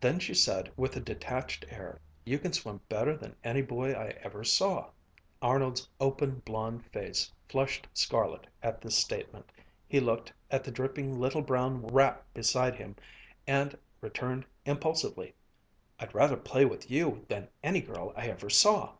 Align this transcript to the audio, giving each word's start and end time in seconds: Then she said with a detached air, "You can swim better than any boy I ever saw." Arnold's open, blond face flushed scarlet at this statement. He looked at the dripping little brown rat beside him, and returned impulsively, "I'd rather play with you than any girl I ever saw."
Then 0.00 0.20
she 0.20 0.32
said 0.32 0.70
with 0.76 0.94
a 0.94 1.00
detached 1.00 1.64
air, 1.68 2.00
"You 2.24 2.38
can 2.38 2.52
swim 2.52 2.80
better 2.88 3.16
than 3.16 3.34
any 3.42 3.62
boy 3.62 3.94
I 3.94 4.10
ever 4.22 4.44
saw." 4.44 4.90
Arnold's 5.42 5.88
open, 5.98 6.36
blond 6.44 6.86
face 6.92 7.32
flushed 7.48 7.88
scarlet 7.92 8.46
at 8.62 8.80
this 8.80 8.94
statement. 8.96 9.50
He 9.88 9.98
looked 9.98 10.32
at 10.52 10.62
the 10.62 10.70
dripping 10.70 11.18
little 11.18 11.42
brown 11.42 11.84
rat 11.88 12.22
beside 12.32 12.76
him, 12.76 12.94
and 13.44 13.76
returned 14.00 14.46
impulsively, 14.64 15.34
"I'd 15.98 16.14
rather 16.14 16.36
play 16.36 16.64
with 16.64 16.88
you 16.88 17.26
than 17.28 17.48
any 17.64 17.80
girl 17.80 18.12
I 18.14 18.28
ever 18.28 18.48
saw." 18.48 18.92